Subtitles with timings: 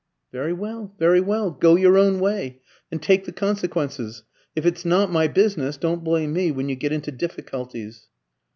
[0.31, 2.59] "Very well, very well; go your own way,
[2.91, 4.23] and take the consequences.
[4.55, 8.07] If it's not my business, don't blame me when you get into difficulties."